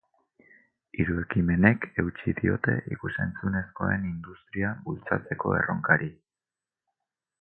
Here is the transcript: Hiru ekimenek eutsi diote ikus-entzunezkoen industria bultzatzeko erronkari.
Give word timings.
Hiru 1.01 1.17
ekimenek 1.23 1.83
eutsi 2.03 2.33
diote 2.39 2.75
ikus-entzunezkoen 2.95 4.09
industria 4.13 4.73
bultzatzeko 4.89 5.55
erronkari. 5.59 6.09